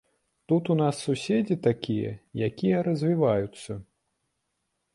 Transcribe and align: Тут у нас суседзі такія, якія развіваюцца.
Тут 0.51 0.69
у 0.75 0.77
нас 0.79 1.01
суседзі 1.07 1.57
такія, 1.67 2.13
якія 2.47 2.81
развіваюцца. 2.89 3.71